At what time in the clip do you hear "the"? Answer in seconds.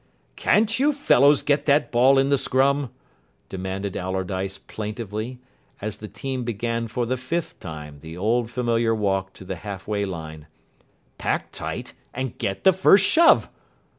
2.29-2.37, 5.97-6.07, 7.05-7.17, 7.99-8.17, 9.45-9.57, 12.63-12.73